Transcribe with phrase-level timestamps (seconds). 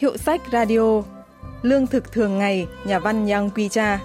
[0.00, 1.02] Hiệu sách radio
[1.62, 4.00] Lương thực thường ngày, nhà văn Yang Quy Cha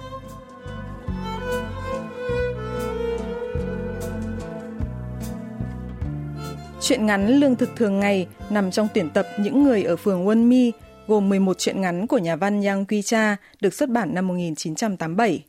[6.80, 10.48] Chuyện ngắn Lương thực thường ngày nằm trong tuyển tập Những người ở phường Quân
[10.48, 10.72] Mi,
[11.06, 15.44] gồm 11 chuyện ngắn của nhà văn Yang Quy Cha, được xuất bản năm 1987.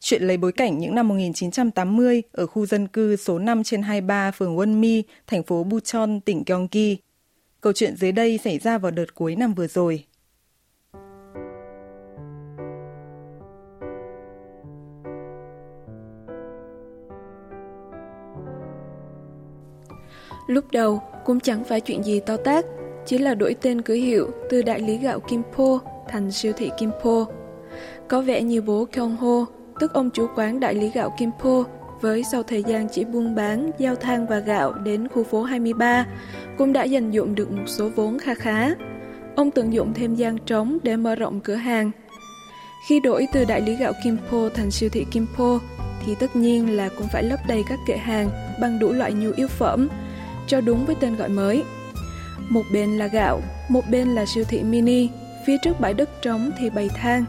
[0.00, 4.30] Chuyện lấy bối cảnh những năm 1980 ở khu dân cư số 5 trên 23
[4.30, 6.96] phường Quân Mi, thành phố Bucheon, tỉnh Gyeonggi.
[7.60, 10.04] Câu chuyện dưới đây xảy ra vào đợt cuối năm vừa rồi.
[20.46, 22.64] Lúc đầu cũng chẳng phải chuyện gì to tát,
[23.06, 27.26] chỉ là đổi tên cửa hiệu từ đại lý gạo Kimpo thành siêu thị Kimpo.
[28.08, 29.46] Có vẻ như bố Kyung Ho,
[29.80, 31.64] tức ông chủ quán đại lý gạo Kimpo,
[32.00, 36.06] với sau thời gian chỉ buôn bán, giao than và gạo đến khu phố 23,
[36.58, 38.70] cũng đã dành dụng được một số vốn kha khá.
[39.36, 41.90] Ông tận dụng thêm gian trống để mở rộng cửa hàng.
[42.88, 45.58] Khi đổi từ đại lý gạo Kimpo thành siêu thị Kimpo,
[46.06, 49.30] thì tất nhiên là cũng phải lấp đầy các kệ hàng bằng đủ loại nhu
[49.36, 49.88] yếu phẩm,
[50.46, 51.62] cho đúng với tên gọi mới.
[52.48, 55.08] Một bên là gạo, một bên là siêu thị mini,
[55.46, 57.24] phía trước bãi đất trống thì bày than.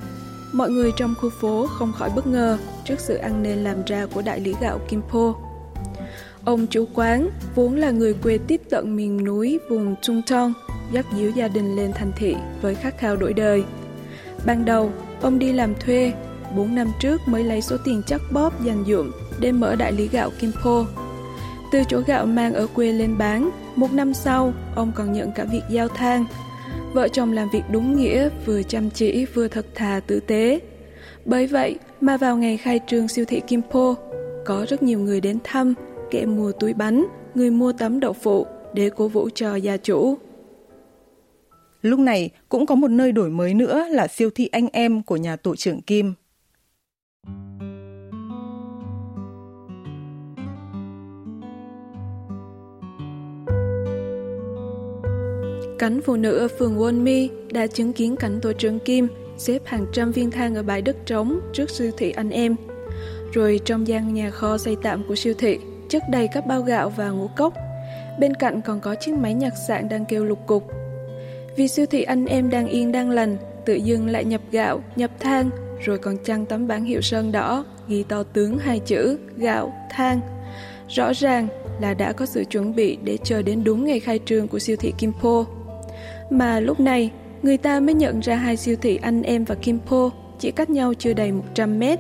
[0.51, 4.05] Mọi người trong khu phố không khỏi bất ngờ trước sự ăn nên làm ra
[4.05, 5.33] của đại lý gạo Kimpo.
[6.45, 10.53] Ông chủ quán vốn là người quê tiếp tận miền núi vùng Trung Thong,
[10.91, 13.63] dắt díu gia đình lên thành thị với khát khao đổi đời.
[14.45, 14.91] Ban đầu,
[15.21, 16.13] ông đi làm thuê,
[16.55, 20.07] 4 năm trước mới lấy số tiền chắc bóp dành dụm để mở đại lý
[20.07, 20.85] gạo Kimpo
[21.71, 25.43] từ chỗ gạo mang ở quê lên bán, một năm sau, ông còn nhận cả
[25.43, 26.25] việc giao thang.
[26.93, 30.59] Vợ chồng làm việc đúng nghĩa, vừa chăm chỉ vừa thật thà tử tế.
[31.25, 33.95] Bởi vậy mà vào ngày khai trương siêu thị Kimpo,
[34.45, 35.73] có rất nhiều người đến thăm,
[36.11, 40.17] kẻ mua túi bánh, người mua tấm đậu phụ để cố vũ cho gia chủ.
[41.81, 45.17] Lúc này cũng có một nơi đổi mới nữa là siêu thị anh em của
[45.17, 46.13] nhà tổ trưởng Kim.
[55.81, 59.61] Cánh phụ nữ ở phường Won Mi đã chứng kiến cảnh tổ trưởng Kim xếp
[59.65, 62.55] hàng trăm viên than ở bãi đất trống trước siêu thị anh em.
[63.33, 65.59] Rồi trong gian nhà kho xây tạm của siêu thị,
[65.89, 67.53] chất đầy các bao gạo và ngũ cốc.
[68.19, 70.67] Bên cạnh còn có chiếc máy nhặt sạn đang kêu lục cục.
[71.55, 75.11] Vì siêu thị anh em đang yên đang lành, tự dưng lại nhập gạo, nhập
[75.19, 75.49] than,
[75.85, 80.19] rồi còn chăng tấm bảng hiệu sơn đỏ, ghi to tướng hai chữ gạo, than.
[80.89, 81.47] Rõ ràng
[81.81, 84.75] là đã có sự chuẩn bị để chờ đến đúng ngày khai trương của siêu
[84.79, 85.45] thị Kimpo.
[86.31, 87.11] Mà lúc này,
[87.43, 90.09] người ta mới nhận ra hai siêu thị anh em và Kimpo
[90.39, 91.99] chỉ cách nhau chưa đầy 100 mét.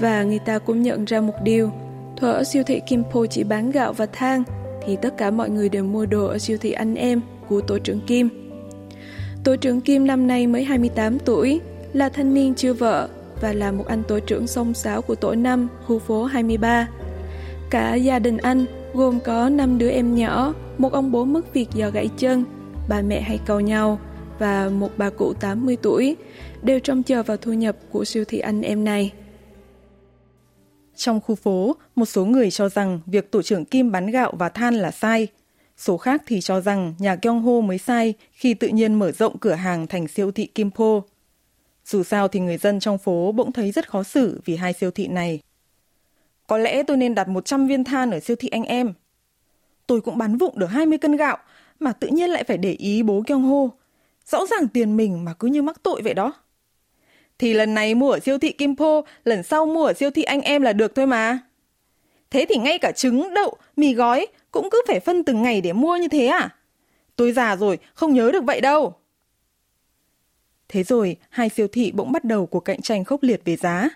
[0.00, 1.70] Và người ta cũng nhận ra một điều,
[2.16, 4.42] thuở ở siêu thị Kimpo chỉ bán gạo và than,
[4.86, 7.78] thì tất cả mọi người đều mua đồ ở siêu thị anh em của tổ
[7.78, 8.28] trưởng Kim.
[9.44, 11.60] Tổ trưởng Kim năm nay mới 28 tuổi,
[11.92, 13.08] là thanh niên chưa vợ
[13.40, 16.88] và là một anh tổ trưởng song sáo của tổ 5, khu phố 23.
[17.70, 18.64] Cả gia đình anh
[18.94, 22.44] gồm có 5 đứa em nhỏ, một ông bố mất việc do gãy chân
[22.88, 24.00] ba mẹ hay cầu nhau
[24.38, 26.16] và một bà cụ 80 tuổi
[26.62, 29.12] đều trông chờ vào thu nhập của siêu thị anh em này.
[30.96, 34.48] Trong khu phố, một số người cho rằng việc tổ trưởng Kim bán gạo và
[34.48, 35.28] than là sai.
[35.76, 39.38] Số khác thì cho rằng nhà Kyung Ho mới sai khi tự nhiên mở rộng
[39.38, 41.00] cửa hàng thành siêu thị kim po
[41.84, 44.90] Dù sao thì người dân trong phố bỗng thấy rất khó xử vì hai siêu
[44.90, 45.40] thị này.
[46.46, 48.92] Có lẽ tôi nên đặt 100 viên than ở siêu thị anh em.
[49.86, 51.38] Tôi cũng bán vụng được 20 cân gạo
[51.80, 53.68] mà tự nhiên lại phải để ý bố Kyung Ho.
[54.26, 56.32] Rõ ràng tiền mình mà cứ như mắc tội vậy đó.
[57.38, 60.22] Thì lần này mua ở siêu thị kim po lần sau mua ở siêu thị
[60.22, 61.38] anh em là được thôi mà.
[62.30, 65.72] Thế thì ngay cả trứng, đậu, mì gói cũng cứ phải phân từng ngày để
[65.72, 66.54] mua như thế à?
[67.16, 68.94] Tôi già rồi, không nhớ được vậy đâu.
[70.68, 73.88] Thế rồi, hai siêu thị bỗng bắt đầu cuộc cạnh tranh khốc liệt về giá.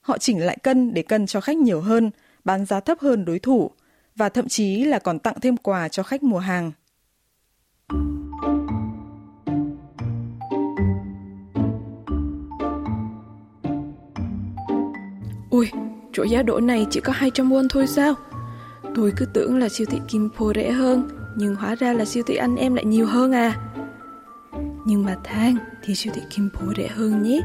[0.00, 2.10] Họ chỉnh lại cân để cân cho khách nhiều hơn,
[2.44, 3.70] bán giá thấp hơn đối thủ,
[4.16, 6.72] và thậm chí là còn tặng thêm quà cho khách mua hàng.
[15.54, 15.70] Ui,
[16.12, 18.14] chỗ giá đỗ này chỉ có 200 won thôi sao?
[18.94, 22.36] Tôi cứ tưởng là siêu thị Kimpo rẻ hơn, nhưng hóa ra là siêu thị
[22.36, 23.56] anh em lại nhiều hơn à.
[24.86, 27.40] Nhưng mà than thì siêu thị Kimpo rẻ hơn nhé.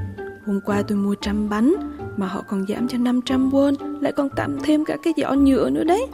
[0.46, 1.74] Hôm qua tôi mua trăm bánh,
[2.18, 5.70] mà họ còn giảm cho 500 won, lại còn tặng thêm cả cái giỏ nhựa
[5.70, 6.08] nữa đấy.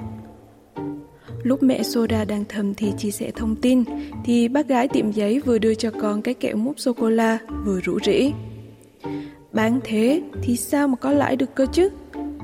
[1.45, 3.83] Lúc mẹ Soda đang thầm thì chia sẻ thông tin,
[4.23, 7.99] thì bác gái tiệm giấy vừa đưa cho con cái kẹo mút sô-cô-la, vừa rủ
[8.05, 8.31] rỉ.
[9.53, 11.89] Bán thế thì sao mà có lãi được cơ chứ?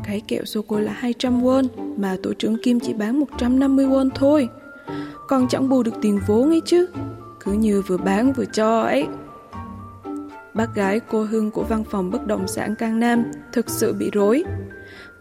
[0.07, 1.67] Cái kẹo sô-cô-la 200 won
[1.97, 4.47] mà tổ trưởng Kim chỉ bán 150 won thôi.
[5.27, 6.87] Còn chẳng bù được tiền vốn ấy chứ.
[7.39, 9.05] cứ như vừa bán vừa cho ấy.
[10.53, 14.09] Bác gái cô Hương của văn phòng bất động sản Cang Nam thực sự bị
[14.13, 14.43] rối.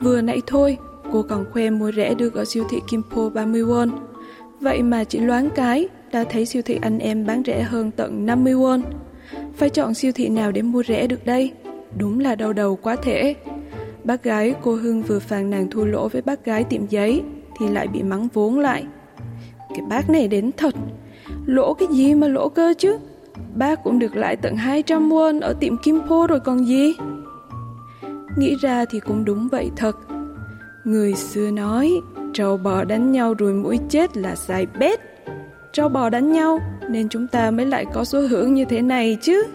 [0.00, 0.78] Vừa nãy thôi,
[1.12, 3.90] cô còn khoe mua rẻ được ở siêu thị Kimpo 30 won.
[4.60, 8.26] Vậy mà chỉ loáng cái, đã thấy siêu thị anh em bán rẻ hơn tận
[8.26, 8.80] 50 won.
[9.56, 11.52] Phải chọn siêu thị nào để mua rẻ được đây?
[11.98, 13.34] Đúng là đau đầu quá thể.
[14.04, 17.22] Bác gái cô Hương vừa phàn nàn thua lỗ với bác gái tiệm giấy
[17.58, 18.84] thì lại bị mắng vốn lại.
[19.68, 20.74] Cái bác này đến thật,
[21.46, 22.98] lỗ cái gì mà lỗ cơ chứ?
[23.54, 26.94] Bác cũng được lại tận 200 won ở tiệm Kimpo rồi còn gì?
[28.36, 29.96] Nghĩ ra thì cũng đúng vậy thật.
[30.84, 32.00] Người xưa nói,
[32.34, 35.00] trâu bò đánh nhau rồi mũi chết là sai bét.
[35.72, 39.16] Trâu bò đánh nhau nên chúng ta mới lại có số hưởng như thế này
[39.22, 39.46] chứ.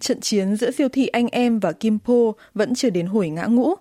[0.00, 3.44] Trận chiến giữa siêu thị anh em và kim po vẫn chưa đến hồi ngã
[3.44, 3.74] ngũ,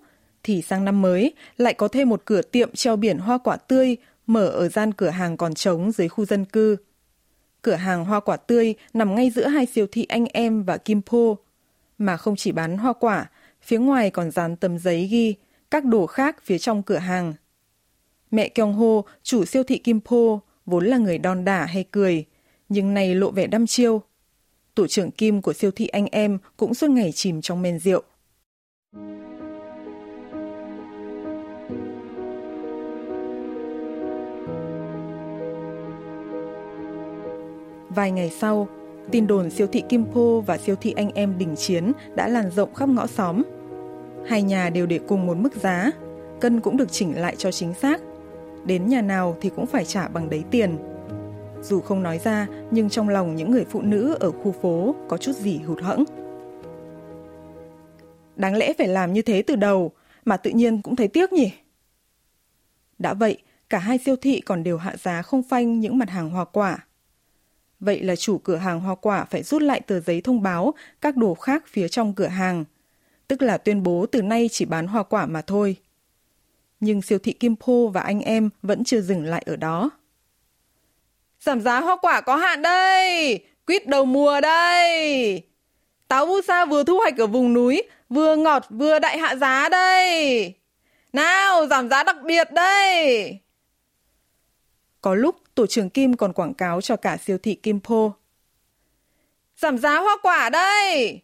[0.43, 3.97] thì sang năm mới lại có thêm một cửa tiệm treo biển hoa quả tươi
[4.27, 6.75] mở ở gian cửa hàng còn trống dưới khu dân cư.
[7.61, 11.01] Cửa hàng hoa quả tươi nằm ngay giữa hai siêu thị anh em và kim
[11.01, 11.35] po
[11.97, 13.29] mà không chỉ bán hoa quả,
[13.67, 15.35] phía ngoài còn dán tấm giấy ghi
[15.71, 17.33] các đồ khác phía trong cửa hàng.
[18.31, 22.25] Mẹ Kyung Ho, chủ siêu thị Kim Po vốn là người đon đả hay cười,
[22.69, 24.01] nhưng nay lộ vẻ đăm chiêu.
[24.75, 28.03] Tổ trưởng Kim của siêu thị anh em cũng suốt ngày chìm trong men rượu.
[37.89, 38.67] Vài ngày sau,
[39.11, 42.51] tin đồn siêu thị Kim Po và siêu thị anh em đình chiến đã lan
[42.51, 43.43] rộng khắp ngõ xóm.
[44.27, 45.91] Hai nhà đều để cùng một mức giá,
[46.39, 48.01] cân cũng được chỉnh lại cho chính xác.
[48.65, 50.77] Đến nhà nào thì cũng phải trả bằng đấy tiền.
[51.61, 55.17] Dù không nói ra, nhưng trong lòng những người phụ nữ ở khu phố có
[55.17, 56.03] chút gì hụt hẫng.
[58.35, 59.91] Đáng lẽ phải làm như thế từ đầu,
[60.25, 61.51] mà tự nhiên cũng thấy tiếc nhỉ?
[62.99, 63.37] Đã vậy,
[63.69, 66.85] cả hai siêu thị còn đều hạ giá không phanh những mặt hàng hoa quả.
[67.79, 71.17] Vậy là chủ cửa hàng hoa quả phải rút lại tờ giấy thông báo các
[71.17, 72.65] đồ khác phía trong cửa hàng.
[73.27, 75.75] Tức là tuyên bố từ nay chỉ bán hoa quả mà thôi.
[76.79, 79.89] Nhưng siêu thị Kim Po và anh em vẫn chưa dừng lại ở đó.
[81.39, 83.39] Giảm giá hoa quả có hạn đây!
[83.65, 85.41] Quýt đầu mùa đây!
[86.07, 89.69] Táo bu sa vừa thu hoạch ở vùng núi, vừa ngọt vừa đại hạ giá
[89.69, 90.53] đây!
[91.13, 93.39] Nào, giảm giá đặc biệt đây!
[95.01, 98.11] Có lúc tổ trưởng Kim còn quảng cáo cho cả siêu thị Kim Po.
[99.57, 101.21] Giảm giá hoa quả đây!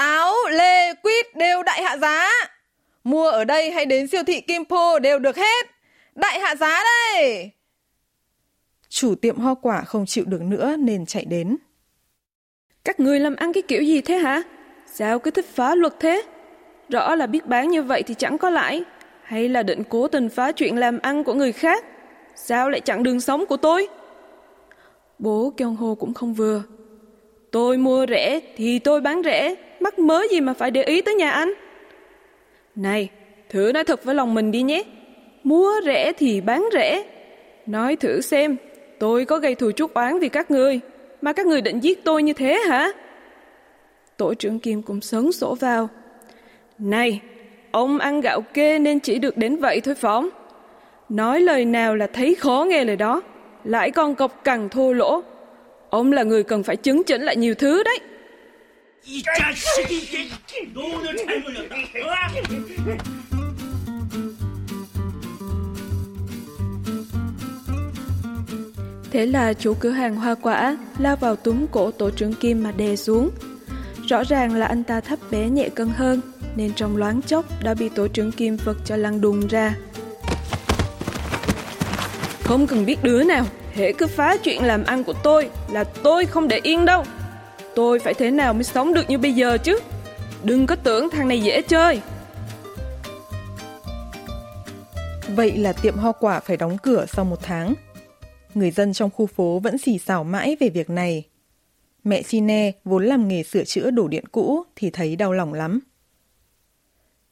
[0.00, 2.30] Táo, lê, quýt đều đại hạ giá.
[3.04, 5.66] Mua ở đây hay đến siêu thị Kim Po đều được hết.
[6.14, 7.50] Đại hạ giá đây!
[8.88, 11.56] Chủ tiệm hoa quả không chịu được nữa nên chạy đến.
[12.84, 14.42] Các người làm ăn cái kiểu gì thế hả?
[14.86, 16.22] Sao cứ thích phá luật thế?
[16.88, 18.84] Rõ là biết bán như vậy thì chẳng có lãi.
[19.22, 21.84] Hay là định cố tình phá chuyện làm ăn của người khác?
[22.34, 23.88] Sao lại chặn đường sống của tôi?
[25.18, 26.62] Bố Kyung Ho cũng không vừa.
[27.50, 31.14] Tôi mua rẻ thì tôi bán rẻ, mắc mớ gì mà phải để ý tới
[31.14, 31.52] nhà anh?
[32.76, 33.08] Này,
[33.48, 34.82] thử nói thật với lòng mình đi nhé.
[35.44, 37.04] Mua rẻ thì bán rẻ.
[37.66, 38.56] Nói thử xem,
[38.98, 40.80] tôi có gây thù chuốc oán vì các người,
[41.22, 42.90] mà các người định giết tôi như thế hả?
[44.16, 45.88] Tổ trưởng Kim cũng sớn sổ vào.
[46.78, 47.20] Này,
[47.70, 50.30] ông ăn gạo kê nên chỉ được đến vậy thôi phóng
[51.10, 53.22] nói lời nào là thấy khó nghe lời đó,
[53.64, 55.22] lại còn cọc cằn thô lỗ.
[55.90, 57.98] Ông là người cần phải chứng chỉnh lại nhiều thứ đấy.
[69.10, 72.72] Thế là chủ cửa hàng hoa quả lao vào túm cổ tổ trưởng Kim mà
[72.72, 73.30] đè xuống.
[74.08, 76.20] Rõ ràng là anh ta thấp bé nhẹ cân hơn,
[76.56, 79.74] nên trong loáng chốc đã bị tổ trưởng Kim vật cho lăn đùng ra.
[82.44, 86.26] Không cần biết đứa nào, hễ cứ phá chuyện làm ăn của tôi là tôi
[86.26, 87.04] không để yên đâu.
[87.74, 89.78] Tôi phải thế nào mới sống được như bây giờ chứ?
[90.44, 92.00] Đừng có tưởng thằng này dễ chơi.
[95.36, 97.74] Vậy là tiệm hoa quả phải đóng cửa sau một tháng.
[98.54, 101.24] Người dân trong khu phố vẫn xì xào mãi về việc này.
[102.04, 105.80] Mẹ Sine vốn làm nghề sửa chữa đổ điện cũ thì thấy đau lòng lắm.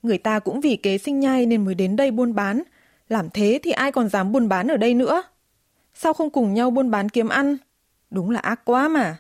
[0.03, 2.63] Người ta cũng vì kế sinh nhai nên mới đến đây buôn bán,
[3.09, 5.23] làm thế thì ai còn dám buôn bán ở đây nữa?
[5.95, 7.57] Sao không cùng nhau buôn bán kiếm ăn?
[8.11, 9.19] Đúng là ác quá mà.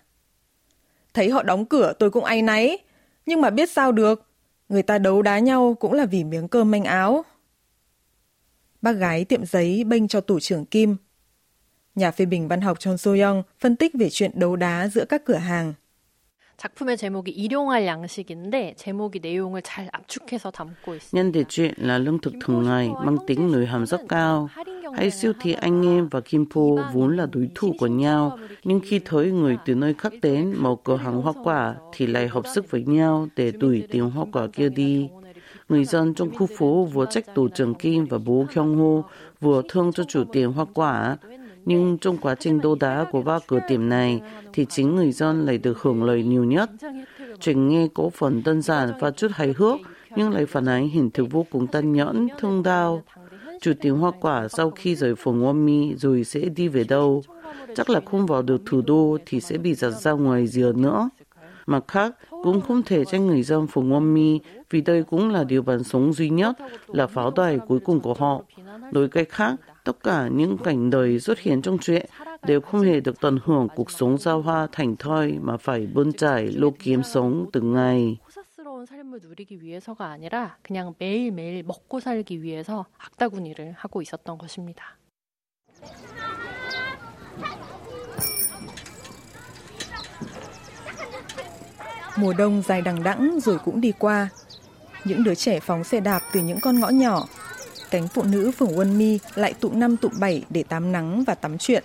[1.18, 2.78] Thấy họ đóng cửa, tôi cũng áy náy.
[3.26, 4.26] Nhưng mà biết sao được.
[4.68, 7.24] Người ta đấu đá nhau cũng là vì miếng cơm manh áo.
[8.82, 10.96] Bác gái tiệm giấy bênh cho tủ trưởng Kim.
[11.94, 15.22] Nhà phê bình văn học John So-young phân tích về chuyện đấu đá giữa các
[15.24, 15.74] cửa hàng.
[21.12, 24.48] Nhân thể truyện là lương thực thường ngày mang tính nội hàm rất cao.
[24.96, 26.60] hay siêu thị anh em và Kimpo
[26.92, 30.76] vốn là đối thủ của nhau, nhưng khi thấy người từ nơi khác đến mở
[30.84, 34.46] cửa hàng hoa quả thì lại hợp sức với nhau để đuổi tiền hoa quả
[34.46, 35.08] kia đi.
[35.68, 39.10] Người dân trong khu phố vừa trách tổ trưởng Kim và bố Kyung Ho
[39.40, 41.16] vừa thương cho chủ tiệm hoa quả.
[41.68, 44.20] Nhưng trong quá trình đô đá của ba cửa tiệm này
[44.52, 46.70] thì chính người dân lại được hưởng lợi nhiều nhất.
[47.40, 49.76] Chuyện nghe có phần đơn giản và chút hài hước
[50.16, 53.02] nhưng lại phản ánh hình thức vô cùng tàn nhẫn, thương đau.
[53.60, 57.22] Chủ tiệm hoa quả sau khi rời phường Wami rồi sẽ đi về đâu?
[57.76, 61.08] Chắc là không vào được thủ đô thì sẽ bị giặt ra ngoài rìa nữa.
[61.66, 64.38] Mặt khác, cũng không thể trách người dân phường Wami
[64.70, 66.56] vì đây cũng là điều bàn sống duy nhất,
[66.86, 68.42] là pháo đài cuối cùng của họ
[68.91, 72.05] Đối cách khác, tất cả những cảnh đời xuất hiện trong chuyện
[72.43, 76.13] đều không hề được tận hưởng cuộc sống giao hoa thành thoi mà phải bươn
[76.13, 78.17] trải lô kiếm sống từng ngày.
[78.85, 84.97] 삶을 누리기 위해서가 아니라 그냥 매일매일 먹고 살기 위해서 악다구니를 하고 있었던 것입니다.
[92.17, 94.29] Mùa đông dài đằng đẵng rồi cũng đi qua.
[95.05, 97.25] Những đứa trẻ phóng xe đạp từ những con ngõ nhỏ.
[97.90, 101.34] Cánh phụ nữ phường Quân Mi lại tụ năm tụ bảy để tắm nắng và
[101.34, 101.84] tắm chuyện.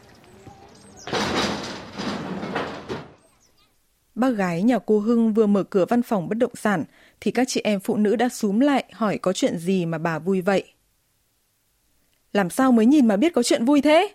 [4.15, 6.83] Bác gái nhà cô Hưng vừa mở cửa văn phòng bất động sản
[7.21, 10.19] thì các chị em phụ nữ đã súm lại hỏi có chuyện gì mà bà
[10.19, 10.63] vui vậy.
[12.33, 14.13] Làm sao mới nhìn mà biết có chuyện vui thế?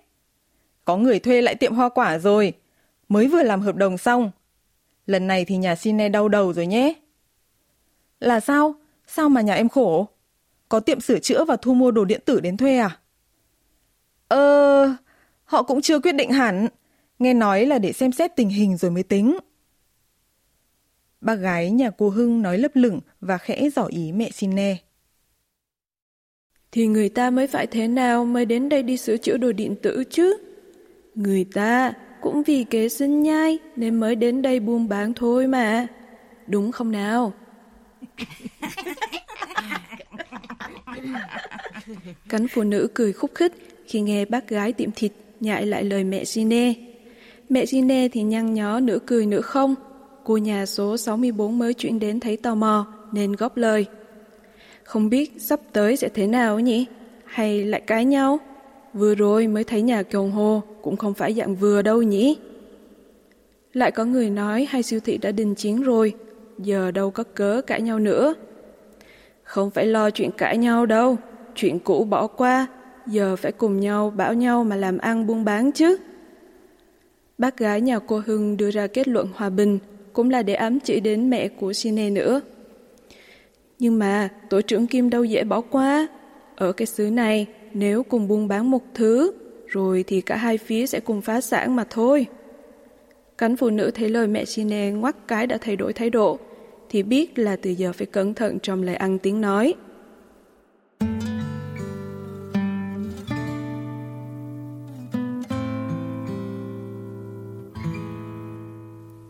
[0.85, 2.53] Có người thuê lại tiệm hoa quả rồi,
[3.09, 4.31] mới vừa làm hợp đồng xong.
[5.07, 6.95] Lần này thì nhà Sine đau đầu rồi nhé.
[8.21, 8.75] Là sao?
[9.07, 10.09] Sao mà nhà em khổ?
[10.69, 12.99] Có tiệm sửa chữa và thu mua đồ điện tử đến thuê à?
[14.29, 14.95] Ờ,
[15.45, 16.69] họ cũng chưa quyết định hẳn.
[17.19, 19.39] Nghe nói là để xem xét tình hình rồi mới tính.
[21.21, 24.77] Bác gái nhà cô Hưng nói lấp lửng và khẽ dò ý mẹ Sine.
[26.73, 29.75] Thì người ta mới phải thế nào mới đến đây đi sửa chữa đồ điện
[29.83, 30.37] tử chứ?
[31.15, 35.87] Người ta cũng vì kế sinh nhai nên mới đến đây buôn bán thôi mà.
[36.47, 37.33] Đúng không nào?
[42.29, 43.53] cắn phụ nữ cười khúc khích
[43.87, 46.75] khi nghe bác gái tiệm thịt nhại lại lời mẹ Gine.
[47.49, 49.75] Mẹ Gine thì nhăn nhó nửa cười nửa không.
[50.25, 53.87] Cô nhà số 64 mới chuyển đến thấy tò mò nên góp lời.
[54.85, 56.87] Không biết sắp tới sẽ thế nào nhỉ?
[57.25, 58.39] Hay lại cãi nhau?
[58.95, 62.37] Vừa rồi mới thấy nhà Kiều Hồ cũng không phải dạng vừa đâu nhỉ?
[63.73, 66.15] Lại có người nói hai siêu thị đã đình chiến rồi,
[66.59, 68.35] giờ đâu có cớ cãi nhau nữa.
[69.49, 71.17] Không phải lo chuyện cãi nhau đâu,
[71.55, 72.67] chuyện cũ bỏ qua,
[73.07, 75.97] giờ phải cùng nhau bảo nhau mà làm ăn buôn bán chứ.
[77.39, 79.79] Bác gái nhà cô Hưng đưa ra kết luận hòa bình
[80.13, 82.41] cũng là để ám chỉ đến mẹ của Sine nữa.
[83.79, 86.09] Nhưng mà tổ trưởng Kim đâu dễ bỏ qua.
[86.57, 89.33] Ở cái xứ này, nếu cùng buôn bán một thứ,
[89.67, 92.27] rồi thì cả hai phía sẽ cùng phá sản mà thôi.
[93.39, 96.39] Cánh phụ nữ thấy lời mẹ Sine ngoắc cái đã thay đổi thái độ,
[96.89, 99.75] thì biết là từ giờ phải cẩn thận trong lời ăn tiếng nói.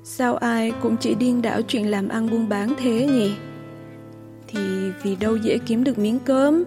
[0.04, 3.32] Sao ai cũng chỉ điên đảo chuyện làm ăn buôn bán thế nhỉ?
[4.48, 4.60] Thì
[5.02, 6.64] vì đâu dễ kiếm được miếng cơm.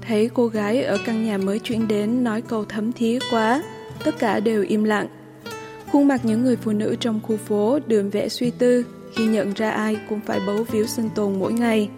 [0.00, 3.62] Thấy cô gái ở căn nhà mới chuyển đến nói câu thấm thía quá,
[4.04, 5.06] tất cả đều im lặng.
[5.92, 8.84] Khuôn mặt những người phụ nữ trong khu phố đường vẽ suy tư
[9.14, 11.88] khi nhận ra ai cũng phải bấu víu sinh tồn mỗi ngày.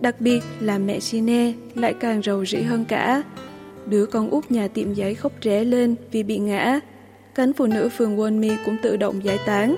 [0.00, 3.22] Đặc biệt là mẹ Chine lại càng rầu rĩ hơn cả.
[3.86, 6.80] Đứa con út nhà tiệm giấy khóc ré lên vì bị ngã.
[7.34, 9.76] Cánh phụ nữ phường Wonmi cũng tự động giải tán.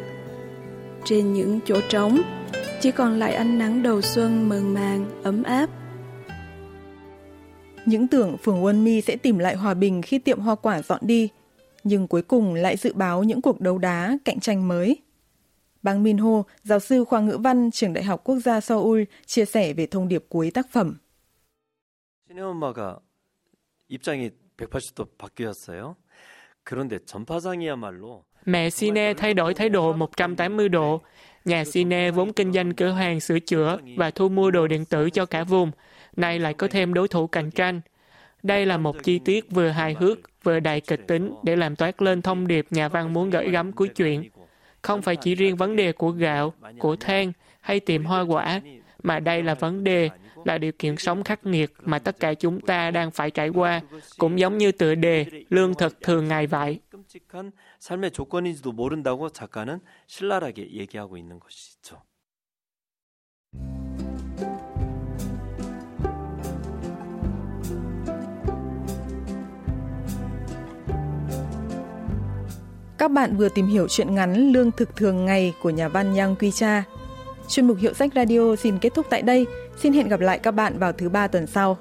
[1.05, 2.23] Trên những chỗ trống,
[2.81, 5.71] chỉ còn lại ánh nắng đầu xuân mờn màng, ấm áp.
[7.87, 11.29] Những tưởng phường Wonmi sẽ tìm lại hòa bình khi tiệm hoa quả dọn đi,
[11.85, 14.97] nhưng cuối cùng lại dự báo những cuộc đấu đá, cạnh tranh mới.
[15.84, 19.46] Bang Min Ho, giáo sư khoa ngữ văn trường Đại học Quốc gia Seoul, chia
[19.46, 20.98] sẻ về thông điệp cuối tác phẩm.
[22.30, 23.00] 시네엄마가
[23.88, 25.96] 입장이 180도 바뀌었어요.
[26.64, 31.02] 그런데 전파상이야말로 Mẹ Sine thay đổi thái độ 180 độ.
[31.46, 35.10] Nhà Sine vốn kinh doanh cửa hàng sửa chữa và thu mua đồ điện tử
[35.10, 35.72] cho cả vùng,
[36.16, 37.82] nay lại có thêm đối thủ cạnh tranh.
[38.44, 42.02] Đây là một chi tiết vừa hài hước, vừa đầy kịch tính để làm toát
[42.02, 44.30] lên thông điệp nhà văn muốn gửi gắm cuối chuyện.
[44.84, 47.32] Không phải chỉ riêng vấn đề của gạo, của than
[47.62, 48.62] hay tiệm hoa quả,
[49.04, 50.10] mà đây là vấn đề,
[50.46, 53.82] là điều kiện sống khắc nghiệt mà tất cả chúng ta đang phải trải qua,
[54.18, 56.80] cũng giống như tựa đề lương thực thường ngày vậy.
[56.92, 62.02] 끔찍한 삶의 조건인지도 모른다고 작가는 신랄하게 얘기하고 있는 것이죠.
[73.05, 76.37] Các bạn vừa tìm hiểu chuyện ngắn Lương thực thường ngày của nhà văn Yang
[76.37, 76.85] Quy Cha.
[77.49, 79.47] Chuyên mục Hiệu sách Radio xin kết thúc tại đây.
[79.77, 81.79] Xin hẹn gặp lại các bạn vào thứ ba tuần sau.